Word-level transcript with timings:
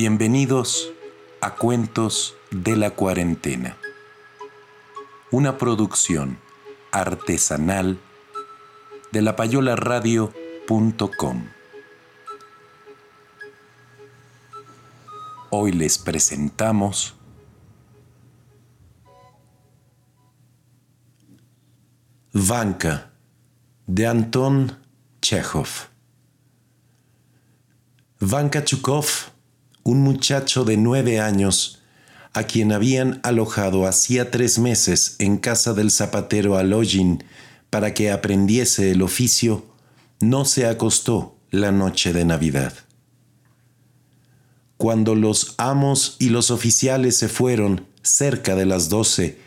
Bienvenidos 0.00 0.92
a 1.40 1.56
Cuentos 1.56 2.36
de 2.52 2.76
la 2.76 2.92
Cuarentena, 2.92 3.76
una 5.32 5.58
producción 5.58 6.38
artesanal 6.92 7.98
de 9.10 9.22
la 9.22 9.32
lapayolaradio.com. 9.32 11.48
Hoy 15.50 15.72
les 15.72 15.98
presentamos 15.98 17.16
Vanka 22.32 23.10
de 23.88 24.06
Anton 24.06 24.78
Chekhov. 25.20 25.88
Vanka 28.20 28.64
Chukov 28.64 29.37
un 29.88 30.02
muchacho 30.02 30.64
de 30.64 30.76
nueve 30.76 31.18
años, 31.18 31.80
a 32.34 32.42
quien 32.42 32.72
habían 32.72 33.20
alojado 33.22 33.86
hacía 33.86 34.30
tres 34.30 34.58
meses 34.58 35.16
en 35.18 35.38
casa 35.38 35.72
del 35.72 35.90
zapatero 35.90 36.58
Alojin 36.58 37.24
para 37.70 37.94
que 37.94 38.10
aprendiese 38.10 38.90
el 38.90 39.00
oficio, 39.00 39.64
no 40.20 40.44
se 40.44 40.66
acostó 40.66 41.38
la 41.50 41.72
noche 41.72 42.12
de 42.12 42.26
Navidad. 42.26 42.74
Cuando 44.76 45.14
los 45.14 45.54
amos 45.56 46.16
y 46.18 46.28
los 46.28 46.50
oficiales 46.50 47.16
se 47.16 47.30
fueron, 47.30 47.86
cerca 48.02 48.56
de 48.56 48.66
las 48.66 48.90
doce, 48.90 49.38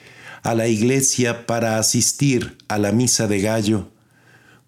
a 0.41 0.55
la 0.55 0.67
iglesia 0.67 1.45
para 1.45 1.77
asistir 1.77 2.57
a 2.67 2.79
la 2.79 2.91
misa 2.91 3.27
de 3.27 3.41
gallo, 3.41 3.89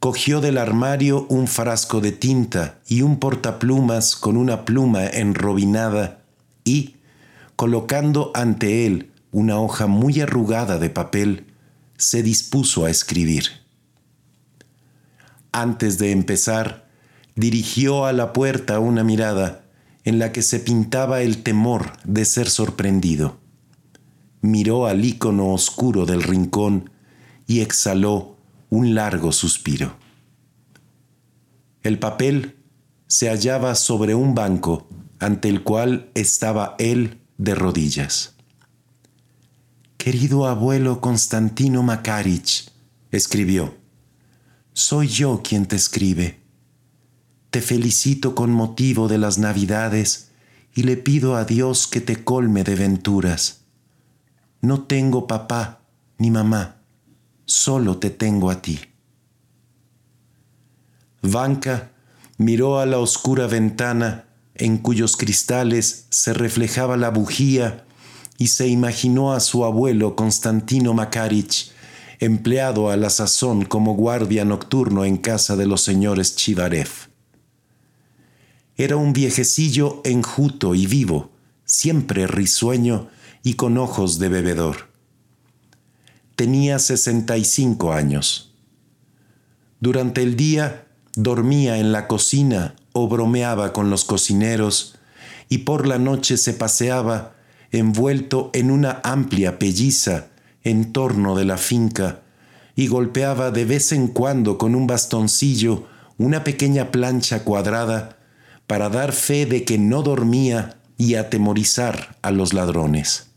cogió 0.03 0.41
del 0.41 0.57
armario 0.57 1.25
un 1.29 1.47
frasco 1.47 2.01
de 2.01 2.11
tinta 2.11 2.81
y 2.89 3.03
un 3.03 3.19
portaplumas 3.19 4.17
con 4.17 4.35
una 4.35 4.65
pluma 4.65 5.05
enrobinada 5.05 6.19
y, 6.65 6.97
colocando 7.55 8.29
ante 8.35 8.85
él 8.85 9.11
una 9.31 9.57
hoja 9.61 9.87
muy 9.87 10.19
arrugada 10.19 10.77
de 10.77 10.89
papel, 10.89 11.45
se 11.95 12.21
dispuso 12.21 12.83
a 12.83 12.89
escribir. 12.89 13.45
Antes 15.53 15.99
de 15.99 16.11
empezar, 16.11 16.85
dirigió 17.37 18.05
a 18.05 18.11
la 18.11 18.33
puerta 18.33 18.79
una 18.79 19.05
mirada 19.05 19.63
en 20.03 20.19
la 20.19 20.33
que 20.33 20.41
se 20.41 20.59
pintaba 20.59 21.21
el 21.21 21.43
temor 21.43 21.93
de 22.03 22.25
ser 22.25 22.49
sorprendido. 22.49 23.37
Miró 24.41 24.85
al 24.85 25.05
ícono 25.05 25.53
oscuro 25.53 26.05
del 26.05 26.23
rincón 26.23 26.89
y 27.47 27.61
exhaló 27.61 28.32
un 28.73 28.95
largo 28.95 29.31
suspiro. 29.31 29.97
El 31.83 31.99
papel 31.99 32.57
se 33.05 33.29
hallaba 33.29 33.75
sobre 33.75 34.15
un 34.15 34.33
banco 34.33 34.87
ante 35.19 35.47
el 35.47 35.61
cual 35.61 36.09
estaba 36.15 36.73
él 36.79 37.21
de 37.37 37.53
rodillas. 37.53 38.33
Querido 39.97 40.47
abuelo 40.47 41.01
Constantino 41.01 41.83
Makarich, 41.83 42.71
escribió, 43.11 43.77
soy 44.73 45.07
yo 45.07 45.43
quien 45.43 45.67
te 45.67 45.75
escribe. 45.75 46.39
Te 47.51 47.61
felicito 47.61 48.33
con 48.33 48.51
motivo 48.51 49.07
de 49.07 49.19
las 49.19 49.37
Navidades 49.37 50.31
y 50.73 50.81
le 50.81 50.97
pido 50.97 51.35
a 51.35 51.45
Dios 51.45 51.85
que 51.85 52.01
te 52.01 52.23
colme 52.23 52.63
de 52.63 52.73
venturas. 52.73 53.65
No 54.61 54.81
tengo 54.81 55.27
papá 55.27 55.81
ni 56.17 56.31
mamá 56.31 56.82
solo 57.53 57.97
te 57.97 58.09
tengo 58.09 58.49
a 58.49 58.63
ti. 58.63 58.79
Vanka 61.21 61.91
miró 62.37 62.79
a 62.79 62.87
la 62.87 62.97
oscura 62.97 63.45
ventana 63.45 64.25
en 64.55 64.79
cuyos 64.79 65.15
cristales 65.15 66.07
se 66.09 66.33
reflejaba 66.33 66.97
la 66.97 67.11
bujía 67.11 67.85
y 68.39 68.47
se 68.47 68.67
imaginó 68.67 69.33
a 69.33 69.39
su 69.39 69.65
abuelo 69.65 70.15
Constantino 70.15 70.95
Makarich, 70.95 71.71
empleado 72.19 72.89
a 72.89 72.97
la 72.97 73.11
sazón 73.11 73.65
como 73.65 73.93
guardia 73.93 74.45
nocturno 74.45 75.05
en 75.05 75.17
casa 75.17 75.55
de 75.55 75.67
los 75.67 75.83
señores 75.83 76.35
Chivarev. 76.35 76.89
Era 78.77 78.97
un 78.97 79.13
viejecillo 79.13 80.01
enjuto 80.03 80.73
y 80.73 80.87
vivo, 80.87 81.29
siempre 81.65 82.25
risueño 82.25 83.09
y 83.43 83.53
con 83.53 83.77
ojos 83.77 84.17
de 84.17 84.29
bebedor 84.29 84.92
tenía 86.35 86.79
65 86.79 87.93
años. 87.93 88.53
Durante 89.79 90.23
el 90.23 90.35
día 90.35 90.87
dormía 91.15 91.77
en 91.77 91.91
la 91.91 92.07
cocina 92.07 92.75
o 92.93 93.07
bromeaba 93.07 93.73
con 93.73 93.89
los 93.89 94.05
cocineros 94.05 94.95
y 95.49 95.59
por 95.59 95.87
la 95.87 95.99
noche 95.99 96.37
se 96.37 96.53
paseaba 96.53 97.35
envuelto 97.71 98.49
en 98.53 98.71
una 98.71 99.01
amplia 99.03 99.59
pelliza 99.59 100.27
en 100.63 100.93
torno 100.93 101.35
de 101.35 101.45
la 101.45 101.57
finca 101.57 102.21
y 102.75 102.87
golpeaba 102.87 103.51
de 103.51 103.65
vez 103.65 103.91
en 103.91 104.07
cuando 104.07 104.57
con 104.57 104.73
un 104.75 104.87
bastoncillo 104.87 105.87
una 106.17 106.43
pequeña 106.43 106.91
plancha 106.91 107.43
cuadrada 107.43 108.17
para 108.67 108.89
dar 108.89 109.11
fe 109.11 109.45
de 109.45 109.65
que 109.65 109.77
no 109.77 110.01
dormía 110.01 110.77
y 110.97 111.15
atemorizar 111.15 112.17
a 112.21 112.31
los 112.31 112.53
ladrones 112.53 113.32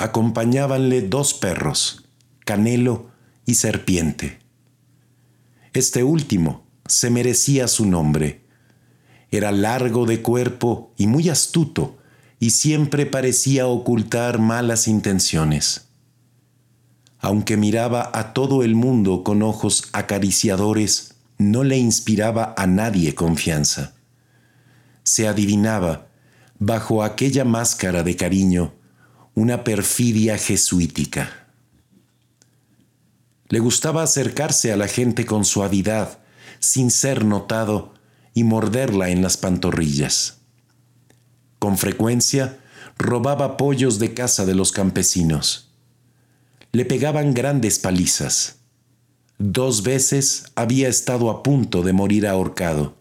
acompañábanle 0.00 1.02
dos 1.02 1.34
perros, 1.34 2.08
Canelo 2.46 3.10
y 3.44 3.56
Serpiente. 3.56 4.38
Este 5.74 6.02
último 6.02 6.64
se 6.86 7.10
merecía 7.10 7.68
su 7.68 7.84
nombre. 7.84 8.42
Era 9.30 9.52
largo 9.52 10.06
de 10.06 10.22
cuerpo 10.22 10.94
y 10.96 11.06
muy 11.06 11.28
astuto, 11.28 11.98
y 12.38 12.50
siempre 12.50 13.04
parecía 13.04 13.66
ocultar 13.66 14.38
malas 14.38 14.88
intenciones. 14.88 15.88
Aunque 17.18 17.58
miraba 17.58 18.10
a 18.14 18.32
todo 18.32 18.62
el 18.62 18.74
mundo 18.74 19.22
con 19.22 19.42
ojos 19.42 19.90
acariciadores, 19.92 21.16
no 21.36 21.62
le 21.62 21.76
inspiraba 21.76 22.54
a 22.56 22.66
nadie 22.66 23.14
confianza. 23.14 23.92
Se 25.02 25.28
adivinaba, 25.28 26.06
bajo 26.58 27.02
aquella 27.04 27.44
máscara 27.44 28.02
de 28.02 28.16
cariño, 28.16 28.79
una 29.34 29.64
perfidia 29.64 30.38
jesuítica. 30.38 31.48
Le 33.48 33.58
gustaba 33.58 34.02
acercarse 34.02 34.72
a 34.72 34.76
la 34.76 34.88
gente 34.88 35.26
con 35.26 35.44
suavidad, 35.44 36.18
sin 36.58 36.90
ser 36.90 37.24
notado, 37.24 37.94
y 38.32 38.44
morderla 38.44 39.10
en 39.10 39.22
las 39.22 39.36
pantorrillas. 39.36 40.38
Con 41.58 41.76
frecuencia 41.76 42.60
robaba 42.96 43.56
pollos 43.56 43.98
de 43.98 44.14
casa 44.14 44.46
de 44.46 44.54
los 44.54 44.70
campesinos. 44.70 45.72
Le 46.72 46.84
pegaban 46.84 47.34
grandes 47.34 47.80
palizas. 47.80 48.56
Dos 49.38 49.82
veces 49.82 50.44
había 50.54 50.88
estado 50.88 51.30
a 51.30 51.42
punto 51.42 51.82
de 51.82 51.92
morir 51.92 52.26
ahorcado 52.26 53.00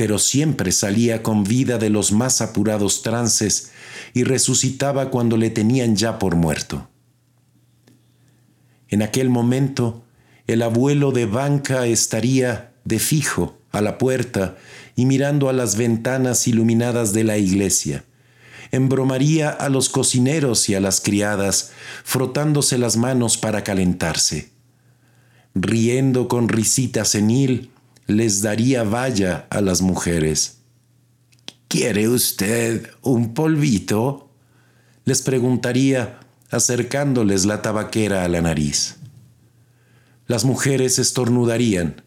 pero 0.00 0.18
siempre 0.18 0.72
salía 0.72 1.22
con 1.22 1.44
vida 1.44 1.76
de 1.76 1.90
los 1.90 2.10
más 2.10 2.40
apurados 2.40 3.02
trances 3.02 3.70
y 4.12 4.24
resucitaba 4.24 5.10
cuando 5.10 5.36
le 5.36 5.50
tenían 5.50 5.96
ya 5.96 6.18
por 6.18 6.36
muerto. 6.36 6.88
En 8.88 9.02
aquel 9.02 9.30
momento, 9.30 10.02
el 10.46 10.62
abuelo 10.62 11.12
de 11.12 11.26
banca 11.26 11.86
estaría 11.86 12.72
de 12.84 12.98
fijo 12.98 13.58
a 13.70 13.80
la 13.80 13.98
puerta 13.98 14.56
y 14.96 15.06
mirando 15.06 15.48
a 15.48 15.52
las 15.52 15.76
ventanas 15.76 16.48
iluminadas 16.48 17.12
de 17.12 17.24
la 17.24 17.38
iglesia. 17.38 18.04
Embromaría 18.72 19.50
a 19.50 19.68
los 19.68 19.88
cocineros 19.88 20.68
y 20.68 20.74
a 20.74 20.80
las 20.80 21.00
criadas, 21.00 21.72
frotándose 22.04 22.78
las 22.78 22.96
manos 22.96 23.36
para 23.36 23.64
calentarse. 23.64 24.50
Riendo 25.54 26.28
con 26.28 26.48
risita 26.48 27.04
senil, 27.04 27.70
les 28.06 28.42
daría 28.42 28.84
valla 28.84 29.46
a 29.50 29.60
las 29.60 29.82
mujeres. 29.82 30.59
¿Quiere 31.70 32.08
usted 32.08 32.90
un 33.00 33.32
polvito? 33.32 34.28
les 35.04 35.22
preguntaría 35.22 36.18
acercándoles 36.50 37.44
la 37.44 37.62
tabaquera 37.62 38.24
a 38.24 38.28
la 38.28 38.40
nariz. 38.40 38.96
Las 40.26 40.44
mujeres 40.44 40.98
estornudarían. 40.98 42.02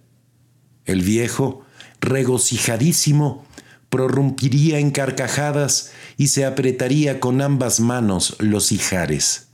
El 0.84 1.02
viejo, 1.02 1.66
regocijadísimo, 2.02 3.46
prorrumpiría 3.90 4.80
en 4.80 4.92
carcajadas 4.92 5.92
y 6.18 6.28
se 6.28 6.44
apretaría 6.44 7.22
con 7.22 7.40
ambas 7.42 7.80
manos 7.80 8.36
los 8.40 8.74
ijares. 8.74 9.48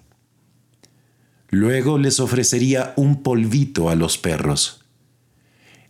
Luego 1.50 2.00
les 2.00 2.20
ofrecería 2.20 2.94
un 2.96 3.22
polvito 3.22 3.92
a 3.92 3.96
los 3.96 4.18
perros. 4.18 4.86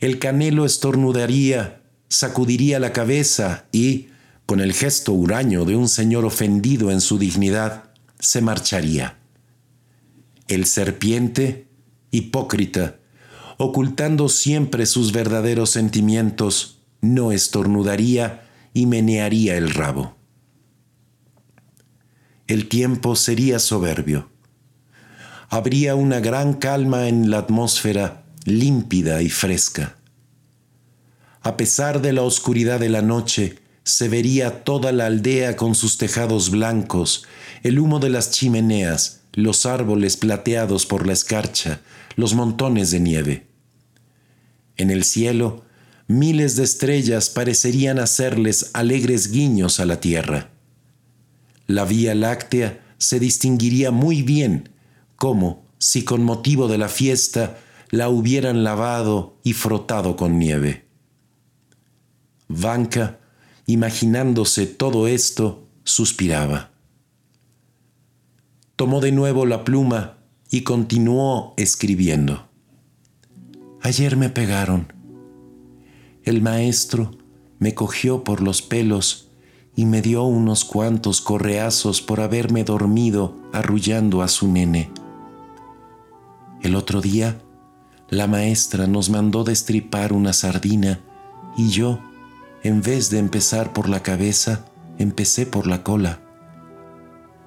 El 0.02 0.20
canelo 0.20 0.66
estornudaría, 0.66 1.80
sacudiría 2.10 2.80
la 2.80 2.92
cabeza 2.92 3.66
y, 3.72 4.09
con 4.50 4.62
el 4.62 4.74
gesto 4.74 5.14
huraño 5.14 5.64
de 5.64 5.76
un 5.76 5.88
señor 5.88 6.26
ofendido 6.26 6.90
en 6.90 7.02
su 7.02 7.20
dignidad, 7.20 7.92
se 8.18 8.42
marcharía. 8.42 9.20
El 10.48 10.66
serpiente, 10.66 11.68
hipócrita, 12.10 12.96
ocultando 13.58 14.28
siempre 14.28 14.88
sus 14.88 15.12
verdaderos 15.12 15.70
sentimientos, 15.70 16.80
no 17.00 17.32
estornudaría 17.32 18.50
y 18.74 18.88
menearía 18.88 19.56
el 19.56 19.72
rabo. 19.72 20.16
El 22.48 22.70
tiempo 22.70 23.16
sería 23.16 23.60
soberbio. 23.60 24.32
Habría 25.50 25.94
una 25.94 26.22
gran 26.22 26.56
calma 26.56 27.08
en 27.08 27.30
la 27.30 27.38
atmósfera 27.38 28.24
límpida 28.46 29.22
y 29.22 29.30
fresca. 29.30 29.98
A 31.42 31.56
pesar 31.56 32.02
de 32.02 32.14
la 32.14 32.24
oscuridad 32.24 32.80
de 32.80 32.90
la 32.90 33.04
noche, 33.04 33.69
se 33.90 34.08
vería 34.08 34.64
toda 34.64 34.92
la 34.92 35.08
aldea 35.08 35.56
con 35.56 35.74
sus 35.74 35.98
tejados 35.98 36.52
blancos, 36.52 37.26
el 37.64 37.80
humo 37.80 38.00
de 38.00 38.10
las 38.10 38.30
chimeneas, 38.30 39.22
los 39.34 39.66
árboles 39.66 40.16
plateados 40.16 40.86
por 40.86 41.08
la 41.08 41.14
escarcha, 41.14 41.82
los 42.16 42.36
montones 42.36 42.92
de 42.92 43.00
nieve. 43.00 43.48
En 44.78 44.92
el 44.92 45.04
cielo, 45.04 45.64
miles 46.08 46.56
de 46.56 46.66
estrellas 46.66 47.30
parecerían 47.32 47.98
hacerles 47.98 48.70
alegres 48.74 49.32
guiños 49.32 49.80
a 49.80 49.86
la 49.86 50.00
tierra. 50.00 50.52
La 51.66 51.84
Vía 51.84 52.14
Láctea 52.14 52.80
se 53.00 53.20
distinguiría 53.20 53.90
muy 53.90 54.22
bien, 54.22 54.70
como 55.16 55.66
si 55.80 56.04
con 56.04 56.24
motivo 56.24 56.68
de 56.68 56.78
la 56.78 56.90
fiesta 56.90 57.58
la 57.90 58.10
hubieran 58.10 58.64
lavado 58.64 59.40
y 59.44 59.54
frotado 59.54 60.16
con 60.16 60.38
nieve. 60.38 60.86
Vanka 62.48 63.19
imaginándose 63.74 64.66
todo 64.66 65.08
esto, 65.08 65.68
suspiraba. 65.84 66.72
Tomó 68.76 69.00
de 69.00 69.12
nuevo 69.12 69.46
la 69.46 69.64
pluma 69.64 70.18
y 70.50 70.62
continuó 70.62 71.54
escribiendo. 71.56 72.48
Ayer 73.84 74.18
me 74.18 74.30
pegaron. 74.30 74.92
El 76.24 76.42
maestro 76.42 77.12
me 77.60 77.76
cogió 77.76 78.24
por 78.24 78.42
los 78.42 78.64
pelos 78.64 79.28
y 79.76 79.86
me 79.86 80.02
dio 80.02 80.24
unos 80.24 80.66
cuantos 80.66 81.22
correazos 81.22 82.02
por 82.02 82.22
haberme 82.22 82.64
dormido 82.64 83.36
arrullando 83.54 84.24
a 84.24 84.30
su 84.30 84.52
nene. 84.52 84.90
El 86.64 86.76
otro 86.76 87.02
día, 87.02 87.40
la 88.10 88.26
maestra 88.26 88.88
nos 88.88 89.12
mandó 89.12 89.44
destripar 89.44 90.12
una 90.12 90.34
sardina 90.34 91.02
y 91.56 91.70
yo, 91.70 92.00
en 92.64 92.82
vez 92.82 93.10
de 93.10 93.20
empezar 93.20 93.74
por 93.74 93.88
la 93.88 94.04
cabeza, 94.04 94.66
empecé 94.98 95.46
por 95.46 95.68
la 95.68 95.84
cola. 95.84 96.20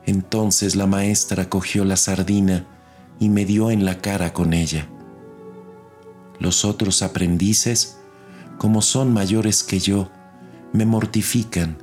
Entonces 0.06 0.74
la 0.74 0.86
maestra 0.86 1.48
cogió 1.48 1.84
la 1.84 1.96
sardina 1.96 2.66
y 3.20 3.28
me 3.28 3.44
dio 3.44 3.70
en 3.70 3.84
la 3.84 3.98
cara 3.98 4.32
con 4.32 4.52
ella. 4.52 4.88
Los 6.38 6.64
otros 6.64 7.02
aprendices, 7.02 7.98
como 8.58 8.82
son 8.82 9.12
mayores 9.12 9.62
que 9.62 9.78
yo, 9.78 10.10
me 10.72 10.86
mortifican, 10.86 11.78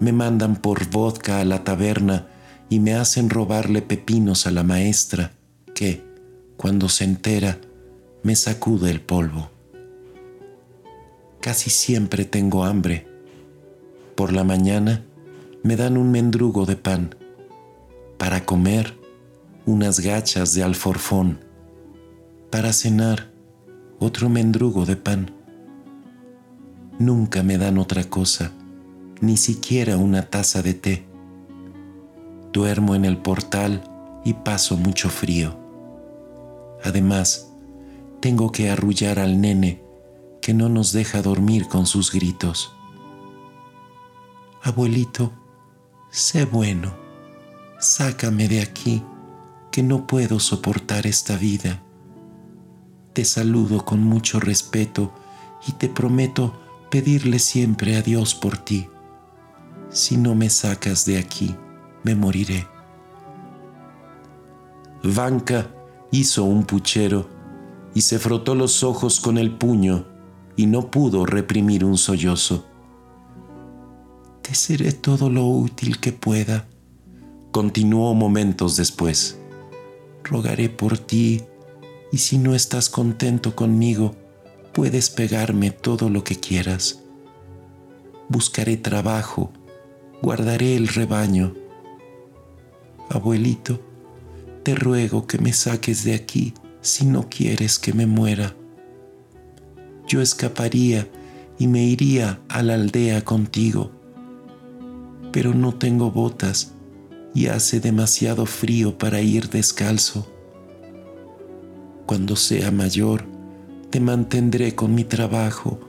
me 0.00 0.12
mandan 0.12 0.56
por 0.56 0.88
vodka 0.88 1.40
a 1.40 1.44
la 1.44 1.64
taberna 1.64 2.28
y 2.68 2.80
me 2.80 2.94
hacen 2.94 3.28
robarle 3.28 3.82
pepinos 3.82 4.46
a 4.46 4.50
la 4.50 4.62
maestra, 4.62 5.32
que, 5.74 6.04
cuando 6.56 6.88
se 6.88 7.04
entera, 7.04 7.60
me 8.22 8.34
sacude 8.34 8.90
el 8.90 9.00
polvo. 9.00 9.51
Casi 11.42 11.70
siempre 11.70 12.24
tengo 12.24 12.62
hambre. 12.62 13.04
Por 14.14 14.32
la 14.32 14.44
mañana 14.44 15.04
me 15.64 15.74
dan 15.74 15.96
un 15.96 16.12
mendrugo 16.12 16.66
de 16.66 16.76
pan. 16.76 17.16
Para 18.16 18.44
comer, 18.44 18.96
unas 19.66 19.98
gachas 19.98 20.54
de 20.54 20.62
alforfón. 20.62 21.40
Para 22.48 22.72
cenar, 22.72 23.32
otro 23.98 24.28
mendrugo 24.28 24.86
de 24.86 24.94
pan. 24.94 25.32
Nunca 27.00 27.42
me 27.42 27.58
dan 27.58 27.78
otra 27.78 28.04
cosa, 28.04 28.52
ni 29.20 29.36
siquiera 29.36 29.96
una 29.96 30.30
taza 30.30 30.62
de 30.62 30.74
té. 30.74 31.04
Duermo 32.52 32.94
en 32.94 33.04
el 33.04 33.16
portal 33.16 33.82
y 34.24 34.34
paso 34.34 34.76
mucho 34.76 35.10
frío. 35.10 35.58
Además, 36.84 37.50
tengo 38.20 38.52
que 38.52 38.70
arrullar 38.70 39.18
al 39.18 39.40
nene 39.40 39.81
que 40.42 40.52
no 40.52 40.68
nos 40.68 40.92
deja 40.92 41.22
dormir 41.22 41.68
con 41.68 41.86
sus 41.86 42.12
gritos. 42.12 42.74
Abuelito, 44.62 45.32
sé 46.10 46.44
bueno, 46.44 46.92
sácame 47.78 48.48
de 48.48 48.60
aquí, 48.60 49.02
que 49.70 49.84
no 49.84 50.06
puedo 50.06 50.40
soportar 50.40 51.06
esta 51.06 51.36
vida. 51.36 51.80
Te 53.12 53.24
saludo 53.24 53.84
con 53.84 54.00
mucho 54.00 54.40
respeto 54.40 55.12
y 55.66 55.72
te 55.72 55.88
prometo 55.88 56.60
pedirle 56.90 57.38
siempre 57.38 57.96
a 57.96 58.02
Dios 58.02 58.34
por 58.34 58.58
ti. 58.58 58.88
Si 59.90 60.16
no 60.16 60.34
me 60.34 60.50
sacas 60.50 61.06
de 61.06 61.18
aquí, 61.18 61.54
me 62.02 62.16
moriré. 62.16 62.66
Vanka 65.04 65.70
hizo 66.10 66.44
un 66.44 66.64
puchero 66.64 67.28
y 67.94 68.00
se 68.00 68.18
frotó 68.18 68.54
los 68.56 68.82
ojos 68.82 69.20
con 69.20 69.38
el 69.38 69.52
puño 69.56 70.11
y 70.56 70.66
no 70.66 70.90
pudo 70.90 71.26
reprimir 71.26 71.84
un 71.84 71.96
sollozo. 71.96 72.66
Te 74.42 74.54
seré 74.54 74.92
todo 74.92 75.30
lo 75.30 75.46
útil 75.46 75.98
que 76.00 76.12
pueda, 76.12 76.68
continuó 77.50 78.14
momentos 78.14 78.76
después. 78.76 79.38
Rogaré 80.24 80.68
por 80.68 80.98
ti 80.98 81.42
y 82.10 82.18
si 82.18 82.38
no 82.38 82.54
estás 82.54 82.88
contento 82.88 83.56
conmigo, 83.56 84.14
puedes 84.72 85.10
pegarme 85.10 85.70
todo 85.70 86.10
lo 86.10 86.24
que 86.24 86.36
quieras. 86.36 87.02
Buscaré 88.28 88.76
trabajo, 88.76 89.52
guardaré 90.22 90.76
el 90.76 90.88
rebaño. 90.88 91.54
Abuelito, 93.10 93.80
te 94.62 94.74
ruego 94.74 95.26
que 95.26 95.38
me 95.38 95.52
saques 95.52 96.04
de 96.04 96.14
aquí 96.14 96.54
si 96.80 97.04
no 97.04 97.28
quieres 97.28 97.78
que 97.78 97.92
me 97.92 98.06
muera 98.06 98.56
yo 100.12 100.20
escaparía 100.20 101.08
y 101.58 101.68
me 101.68 101.84
iría 101.84 102.38
a 102.50 102.62
la 102.62 102.74
aldea 102.74 103.24
contigo. 103.24 103.90
Pero 105.32 105.54
no 105.54 105.72
tengo 105.74 106.10
botas 106.10 106.72
y 107.34 107.46
hace 107.46 107.80
demasiado 107.80 108.44
frío 108.44 108.98
para 108.98 109.22
ir 109.22 109.48
descalzo. 109.48 110.30
Cuando 112.04 112.36
sea 112.36 112.70
mayor, 112.70 113.24
te 113.88 114.00
mantendré 114.00 114.74
con 114.74 114.94
mi 114.94 115.04
trabajo 115.04 115.80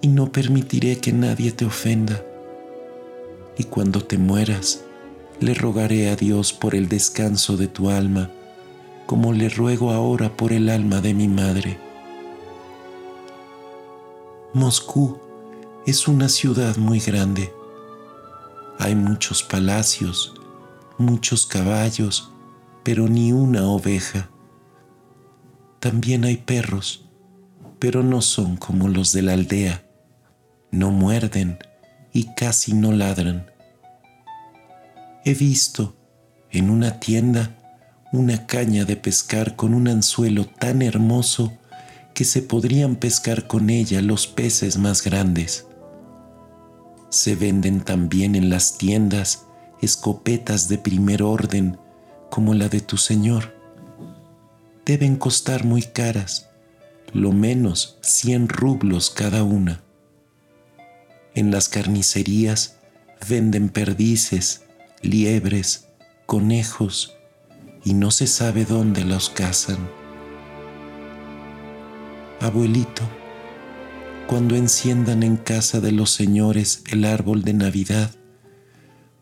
y 0.00 0.08
no 0.08 0.32
permitiré 0.32 0.98
que 0.98 1.12
nadie 1.12 1.52
te 1.52 1.64
ofenda. 1.64 2.20
Y 3.56 3.62
cuando 3.64 4.02
te 4.02 4.18
mueras, 4.18 4.82
le 5.38 5.54
rogaré 5.54 6.08
a 6.08 6.16
Dios 6.16 6.52
por 6.52 6.74
el 6.74 6.88
descanso 6.88 7.56
de 7.56 7.68
tu 7.68 7.90
alma, 7.90 8.28
como 9.06 9.32
le 9.32 9.48
ruego 9.48 9.92
ahora 9.92 10.36
por 10.36 10.52
el 10.52 10.68
alma 10.68 11.00
de 11.00 11.14
mi 11.14 11.28
madre. 11.28 11.91
Moscú 14.54 15.18
es 15.86 16.06
una 16.08 16.28
ciudad 16.28 16.76
muy 16.76 17.00
grande. 17.00 17.54
Hay 18.78 18.94
muchos 18.94 19.42
palacios, 19.42 20.34
muchos 20.98 21.46
caballos, 21.46 22.30
pero 22.82 23.08
ni 23.08 23.32
una 23.32 23.66
oveja. 23.66 24.28
También 25.80 26.24
hay 26.24 26.36
perros, 26.36 27.06
pero 27.78 28.02
no 28.02 28.20
son 28.20 28.58
como 28.58 28.88
los 28.88 29.14
de 29.14 29.22
la 29.22 29.32
aldea. 29.32 29.86
No 30.70 30.90
muerden 30.90 31.58
y 32.12 32.34
casi 32.34 32.74
no 32.74 32.92
ladran. 32.92 33.50
He 35.24 35.32
visto 35.32 35.96
en 36.50 36.68
una 36.68 37.00
tienda 37.00 37.56
una 38.12 38.46
caña 38.46 38.84
de 38.84 38.96
pescar 38.96 39.56
con 39.56 39.72
un 39.72 39.88
anzuelo 39.88 40.44
tan 40.44 40.82
hermoso 40.82 41.56
que 42.14 42.24
se 42.24 42.42
podrían 42.42 42.96
pescar 42.96 43.46
con 43.46 43.70
ella 43.70 44.02
los 44.02 44.26
peces 44.26 44.78
más 44.78 45.02
grandes. 45.02 45.66
Se 47.10 47.36
venden 47.36 47.80
también 47.80 48.34
en 48.34 48.50
las 48.50 48.78
tiendas 48.78 49.46
escopetas 49.80 50.68
de 50.68 50.78
primer 50.78 51.22
orden 51.22 51.78
como 52.30 52.54
la 52.54 52.68
de 52.68 52.80
tu 52.80 52.96
Señor. 52.96 53.54
Deben 54.86 55.16
costar 55.16 55.64
muy 55.64 55.82
caras, 55.82 56.48
lo 57.12 57.32
menos 57.32 57.98
100 58.02 58.48
rublos 58.48 59.10
cada 59.10 59.42
una. 59.44 59.82
En 61.34 61.50
las 61.50 61.68
carnicerías 61.68 62.76
venden 63.28 63.68
perdices, 63.68 64.62
liebres, 65.02 65.88
conejos, 66.26 67.16
y 67.84 67.94
no 67.94 68.10
se 68.10 68.26
sabe 68.26 68.64
dónde 68.64 69.04
los 69.04 69.30
cazan. 69.30 70.01
Abuelito, 72.42 73.04
cuando 74.26 74.56
enciendan 74.56 75.22
en 75.22 75.36
casa 75.36 75.80
de 75.80 75.92
los 75.92 76.10
señores 76.10 76.82
el 76.90 77.04
árbol 77.04 77.44
de 77.44 77.52
Navidad, 77.52 78.10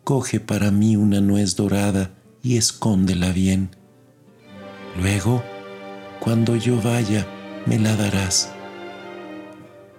coge 0.04 0.40
para 0.40 0.70
mí 0.70 0.96
una 0.96 1.20
nuez 1.20 1.54
dorada 1.54 2.12
y 2.42 2.56
escóndela 2.56 3.30
bien. 3.30 3.76
Luego, 4.98 5.44
cuando 6.18 6.56
yo 6.56 6.80
vaya, 6.80 7.26
me 7.66 7.78
la 7.78 7.94
darás. 7.94 8.54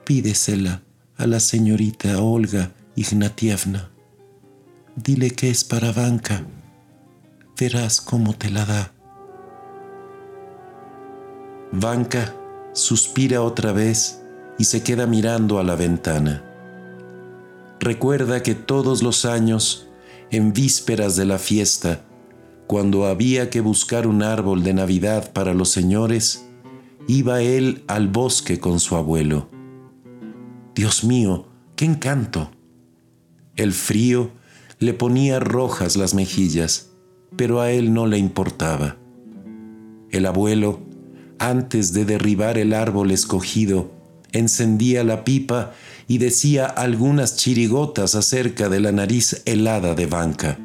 Pídesela 0.04 0.82
a 1.16 1.28
la 1.28 1.40
señorita 1.40 2.20
Olga 2.24 2.72
Ignatievna. 2.96 3.92
Dile 4.96 5.30
que 5.30 5.52
es 5.52 5.64
para 5.64 5.92
Banca. 5.92 6.44
Verás 7.56 8.02
cómo 8.02 8.34
te 8.34 8.50
la 8.50 8.66
da. 8.66 8.94
Banca 11.72 12.34
suspira 12.74 13.42
otra 13.42 13.72
vez 13.72 14.22
y 14.58 14.66
se 14.66 14.84
queda 14.84 15.08
mirando 15.08 15.60
a 15.60 15.64
la 15.64 15.76
ventana. 15.76 16.44
Recuerda 17.80 18.44
que 18.44 18.54
todos 18.54 19.02
los 19.02 19.26
años, 19.26 19.88
en 20.30 20.54
vísperas 20.54 21.16
de 21.16 21.26
la 21.26 21.40
fiesta, 21.40 22.06
cuando 22.68 23.06
había 23.06 23.50
que 23.50 23.60
buscar 23.60 24.08
un 24.08 24.24
árbol 24.24 24.64
de 24.64 24.74
Navidad 24.74 25.34
para 25.34 25.54
los 25.54 25.70
señores, 25.70 26.46
iba 27.08 27.42
él 27.42 27.84
al 27.88 28.08
bosque 28.08 28.60
con 28.60 28.80
su 28.80 28.96
abuelo. 28.96 29.50
Dios 30.76 31.04
mío, 31.04 31.48
qué 31.76 31.86
encanto. 31.86 32.52
El 33.56 33.74
frío 33.74 34.32
le 34.80 34.94
ponía 34.94 35.40
rojas 35.40 35.98
las 35.98 36.14
mejillas, 36.14 36.92
pero 37.36 37.62
a 37.62 37.72
él 37.72 37.94
no 37.94 38.08
le 38.08 38.18
importaba. 38.18 38.98
El 40.10 40.26
abuelo, 40.26 40.80
antes 41.42 41.92
de 41.92 42.06
derribar 42.06 42.60
el 42.60 42.72
árbol 42.72 43.10
escogido, 43.10 43.92
encendía 44.32 45.04
la 45.04 45.24
pipa 45.24 45.74
y 46.08 46.20
decía 46.20 46.68
algunas 46.68 47.36
chirigotas 47.36 48.14
acerca 48.14 48.70
de 48.70 48.80
la 48.80 48.92
nariz 48.92 49.42
helada 49.46 49.96
de 49.96 50.06
Banca. 50.06 50.60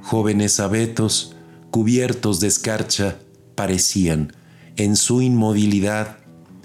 Jóvenes 0.00 0.58
abetos, 0.58 1.36
cubiertos 1.70 2.40
de 2.40 2.48
escarcha, 2.48 3.18
parecían, 3.54 4.32
en 4.76 4.96
su 4.96 5.20
inmovilidad, 5.20 6.16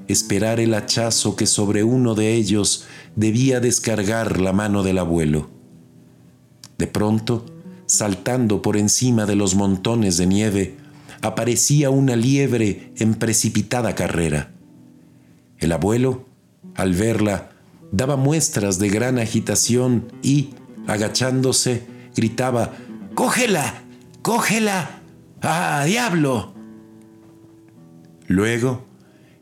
esperar 0.08 0.62
el 0.62 0.74
hachazo 0.74 1.36
que 1.36 1.46
sobre 1.46 1.84
uno 1.84 2.15
de 2.15 2.36
ellos 2.36 2.86
debía 3.17 3.60
descargar 3.60 4.39
la 4.39 4.53
mano 4.53 4.84
del 4.84 5.00
abuelo. 5.00 5.50
De 6.77 6.88
pronto, 6.88 7.46
saltando 7.86 8.62
por 8.62 8.77
encima 8.77 9.25
de 9.25 9.36
los 9.36 9.56
montones 9.56 10.15
de 10.15 10.25
nieve, 10.25 10.87
aparecía 11.21 11.89
una 11.89 12.15
liebre 12.15 12.91
en 12.97 13.15
precipitada 13.15 13.95
carrera. 13.95 14.51
El 15.57 15.71
abuelo, 15.71 16.25
al 16.75 16.93
verla, 16.93 17.50
daba 17.91 18.15
muestras 18.15 18.79
de 18.79 18.89
gran 18.89 19.17
agitación 19.19 20.12
y, 20.21 20.51
agachándose, 20.88 21.86
gritaba, 22.15 22.74
¡Cógela! 23.15 23.81
¡Cógela! 24.21 25.01
¡Ah, 25.41 25.83
diablo! 25.86 26.53
Luego, 28.27 28.86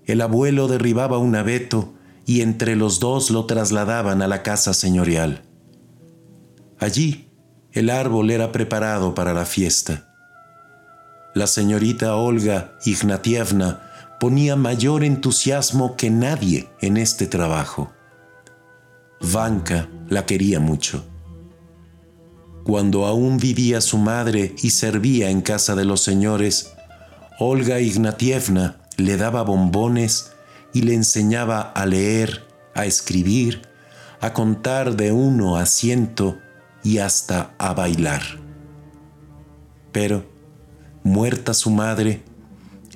el 0.06 0.22
abuelo 0.22 0.68
derribaba 0.68 1.18
un 1.18 1.36
abeto 1.36 1.94
y 2.26 2.42
entre 2.42 2.76
los 2.76 3.00
dos 3.00 3.32
lo 3.32 3.46
trasladaban 3.46 4.22
a 4.22 4.28
la 4.28 4.44
casa 4.44 4.74
señorial. 4.74 5.44
Allí, 6.80 7.30
el 7.72 7.90
árbol 7.90 8.32
era 8.32 8.52
preparado 8.52 9.14
para 9.14 9.34
la 9.34 9.46
fiesta. 9.46 10.15
La 11.36 11.48
señorita 11.48 12.16
Olga 12.16 12.78
Ignatievna 12.86 13.82
ponía 14.22 14.56
mayor 14.56 15.04
entusiasmo 15.04 15.98
que 15.98 16.10
nadie 16.10 16.70
en 16.80 16.96
este 16.96 17.28
trabajo. 17.28 17.92
Vanka 19.20 19.90
la 20.08 20.26
quería 20.26 20.62
mucho. 20.62 21.04
Cuando 22.64 23.06
aún 23.06 23.36
vivía 23.36 23.82
su 23.82 23.98
madre 23.98 24.56
y 24.64 24.70
servía 24.70 25.30
en 25.30 25.42
casa 25.42 25.76
de 25.76 25.84
los 25.84 26.00
señores, 26.00 26.74
Olga 27.38 27.82
Ignatievna 27.82 28.78
le 28.96 29.18
daba 29.18 29.42
bombones 29.42 30.32
y 30.74 30.84
le 30.84 30.94
enseñaba 30.94 31.60
a 31.60 31.86
leer, 31.86 32.48
a 32.74 32.86
escribir, 32.86 33.64
a 34.22 34.32
contar 34.32 34.96
de 34.96 35.12
uno 35.12 35.58
a 35.58 35.66
ciento 35.66 36.38
y 36.82 37.00
hasta 37.00 37.54
a 37.58 37.74
bailar. 37.74 38.22
Pero, 39.92 40.34
muerta 41.06 41.54
su 41.54 41.70
madre, 41.70 42.24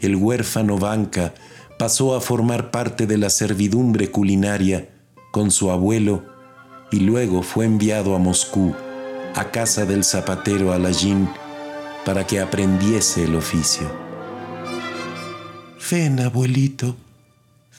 el 0.01 0.15
huérfano 0.15 0.79
Banca 0.79 1.35
pasó 1.77 2.15
a 2.15 2.21
formar 2.21 2.71
parte 2.71 3.05
de 3.05 3.17
la 3.17 3.29
servidumbre 3.29 4.09
culinaria 4.09 4.89
con 5.31 5.51
su 5.51 5.69
abuelo 5.69 6.25
y 6.91 7.01
luego 7.01 7.43
fue 7.43 7.65
enviado 7.65 8.15
a 8.15 8.19
Moscú, 8.19 8.73
a 9.35 9.51
casa 9.51 9.85
del 9.85 10.03
zapatero 10.03 10.73
Alajin, 10.73 11.29
para 12.03 12.25
que 12.25 12.39
aprendiese 12.39 13.25
el 13.25 13.35
oficio. 13.35 13.87
Ven, 15.91 16.19
abuelito, 16.19 16.97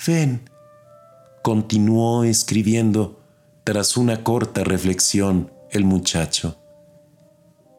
ven, 0.06 0.48
continuó 1.42 2.22
escribiendo 2.22 3.20
tras 3.64 3.96
una 3.96 4.22
corta 4.22 4.62
reflexión 4.62 5.50
el 5.72 5.84
muchacho. 5.84 6.56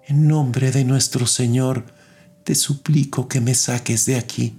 En 0.06 0.28
nombre 0.28 0.72
de 0.72 0.84
nuestro 0.84 1.26
Señor, 1.28 1.86
te 2.44 2.56
suplico 2.56 3.28
que 3.28 3.42
me 3.42 3.54
saques 3.56 4.06
de 4.06 4.16
aquí. 4.16 4.56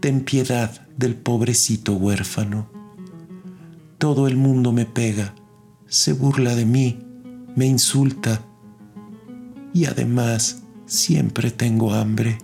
Ten 0.00 0.24
piedad 0.24 0.86
del 0.96 1.14
pobrecito 1.14 1.94
huérfano. 1.94 2.68
Todo 3.98 4.26
el 4.26 4.36
mundo 4.36 4.72
me 4.72 4.84
pega, 4.84 5.34
se 5.86 6.12
burla 6.12 6.54
de 6.54 6.64
mí, 6.64 6.98
me 7.54 7.66
insulta 7.66 8.42
y 9.72 9.86
además 9.86 10.62
siempre 10.86 11.50
tengo 11.50 11.92
hambre. 11.92 12.38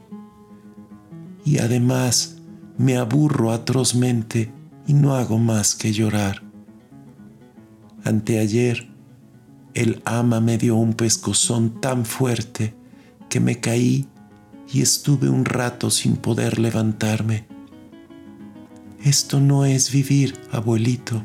Y 1.44 1.58
además 1.58 2.36
me 2.76 2.96
aburro 2.96 3.52
atrozmente 3.52 4.52
y 4.86 4.94
no 4.94 5.14
hago 5.14 5.38
más 5.38 5.74
que 5.74 5.92
llorar. 5.92 6.42
Anteayer 8.04 8.88
el 9.74 10.02
ama 10.04 10.40
me 10.40 10.58
dio 10.58 10.76
un 10.76 10.94
pescozón 10.94 11.80
tan 11.80 12.04
fuerte 12.04 12.77
que 13.28 13.40
me 13.40 13.60
caí 13.60 14.08
y 14.72 14.82
estuve 14.82 15.28
un 15.28 15.44
rato 15.44 15.90
sin 15.90 16.16
poder 16.16 16.58
levantarme. 16.58 17.46
Esto 19.02 19.40
no 19.40 19.64
es 19.64 19.92
vivir, 19.92 20.38
abuelito. 20.50 21.24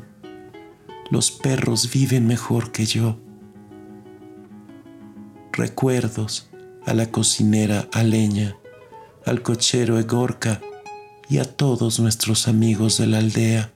Los 1.10 1.30
perros 1.30 1.90
viven 1.92 2.26
mejor 2.26 2.72
que 2.72 2.86
yo. 2.86 3.18
Recuerdos 5.52 6.48
a 6.86 6.94
la 6.94 7.10
cocinera 7.10 7.88
Aleña, 7.92 8.56
al 9.24 9.42
cochero 9.42 9.98
Egorca 9.98 10.60
y 11.28 11.38
a 11.38 11.44
todos 11.44 12.00
nuestros 12.00 12.48
amigos 12.48 12.98
de 12.98 13.06
la 13.06 13.18
aldea. 13.18 13.72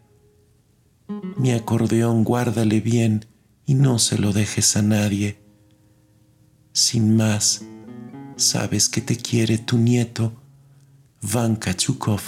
Mi 1.37 1.53
acordeón 1.53 2.25
guárdale 2.25 2.81
bien 2.81 3.27
y 3.67 3.75
no 3.75 3.99
se 3.99 4.19
lo 4.19 4.33
dejes 4.33 4.77
a 4.77 4.83
nadie. 4.83 5.43
Sin 6.73 7.17
más, 7.17 7.65
sabes 8.39 8.89
que 8.89 9.01
te 9.01 9.17
quiere 9.17 9.59
tu 9.59 9.77
nieto, 9.77 10.33
Vanka 11.21 11.75
Chukov. 11.75 12.21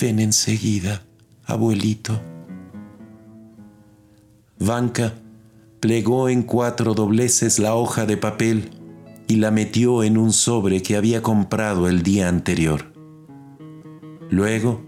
Ven 0.00 0.20
enseguida, 0.20 1.02
abuelito. 1.44 2.20
Vanka 4.58 5.14
plegó 5.80 6.28
en 6.28 6.42
cuatro 6.44 6.94
dobleces 6.94 7.58
la 7.58 7.74
hoja 7.74 8.06
de 8.06 8.16
papel 8.16 8.70
y 9.26 9.36
la 9.36 9.50
metió 9.50 10.02
en 10.04 10.16
un 10.16 10.32
sobre 10.32 10.82
que 10.82 10.96
había 10.96 11.20
comprado 11.20 11.88
el 11.88 12.02
día 12.02 12.28
anterior. 12.28 12.92
Luego 14.30 14.80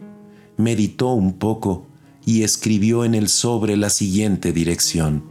meditó 0.56 1.12
un 1.12 1.35
poco 1.35 1.87
y 2.25 2.42
escribió 2.42 3.04
en 3.04 3.14
el 3.14 3.28
sobre 3.28 3.76
la 3.76 3.90
siguiente 3.90 4.52
dirección. 4.52 5.25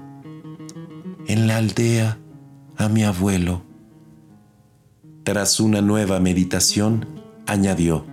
En 1.27 1.47
la 1.47 1.57
aldea 1.57 2.19
a 2.77 2.89
mi 2.89 3.03
abuelo. 3.03 3.64
Tras 5.25 5.59
una 5.59 5.81
nueva 5.81 6.19
meditación, 6.19 7.07
añadió, 7.47 8.05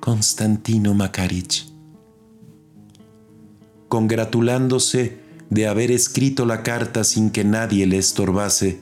Constantino 0.00 0.94
Makarich. 0.94 1.66
Congratulándose 3.88 5.18
de 5.50 5.68
haber 5.68 5.90
escrito 5.90 6.46
la 6.46 6.62
carta 6.62 7.04
sin 7.04 7.28
que 7.28 7.44
nadie 7.44 7.86
le 7.86 7.98
estorbase, 7.98 8.80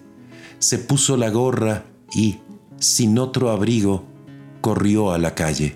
se 0.61 0.79
puso 0.79 1.17
la 1.17 1.29
gorra 1.31 1.87
y, 2.15 2.39
sin 2.79 3.19
otro 3.19 3.51
abrigo, 3.51 4.05
corrió 4.61 5.11
a 5.11 5.19
la 5.19 5.35
calle. 5.35 5.75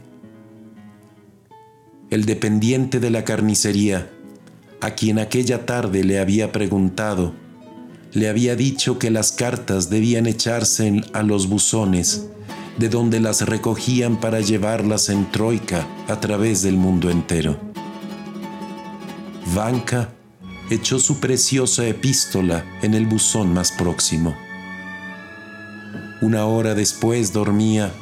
El 2.09 2.25
dependiente 2.25 3.00
de 3.00 3.11
la 3.11 3.25
carnicería, 3.25 4.12
a 4.81 4.93
quien 4.93 5.19
aquella 5.19 5.66
tarde 5.66 6.04
le 6.04 6.21
había 6.21 6.52
preguntado, 6.52 7.35
le 8.14 8.28
había 8.28 8.54
dicho 8.54 8.99
que 8.99 9.11
las 9.11 9.33
cartas 9.33 9.90
debían 9.90 10.26
echarse 10.26 11.02
a 11.12 11.23
los 11.23 11.49
buzones, 11.49 12.26
de 12.78 12.88
donde 12.88 13.21
las 13.21 13.42
recogían 13.42 14.21
para 14.21 14.40
llevarlas 14.40 15.09
en 15.09 15.30
troika 15.30 15.87
a 16.09 16.21
través 16.21 16.62
del 16.62 16.76
mundo 16.76 17.11
entero. 17.11 17.59
Vanka 19.54 20.11
echó 20.71 20.99
su 20.99 21.18
preciosa 21.18 21.87
epístola 21.87 22.64
en 22.83 22.94
el 22.94 23.06
buzón 23.06 23.52
más 23.52 23.73
próximo. 23.73 24.35
Una 26.21 26.47
hora 26.47 26.75
después 26.75 27.33
dormía, 27.33 27.92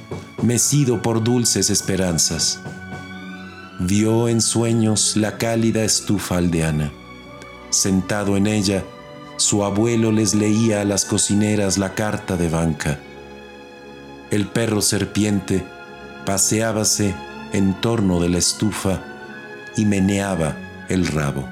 mecido 0.42 1.00
por 1.00 1.24
dulces 1.24 1.70
esperanzas. 1.70 2.60
Vio 3.80 4.28
en 4.28 4.40
sueños 4.42 5.16
la 5.16 5.38
cálida 5.38 5.82
estufa 5.82 6.36
aldeana. 6.36 6.92
Sentado 7.70 8.36
en 8.36 8.46
ella, 8.46 8.84
su 9.42 9.64
abuelo 9.64 10.12
les 10.12 10.34
leía 10.34 10.80
a 10.80 10.84
las 10.84 11.04
cocineras 11.04 11.76
la 11.76 11.94
carta 11.94 12.36
de 12.36 12.48
banca. 12.48 12.98
El 14.30 14.46
perro 14.46 14.80
serpiente 14.80 15.64
paseábase 16.24 17.14
en 17.52 17.74
torno 17.80 18.20
de 18.20 18.28
la 18.28 18.38
estufa 18.38 19.02
y 19.76 19.84
meneaba 19.84 20.56
el 20.88 21.06
rabo. 21.06 21.51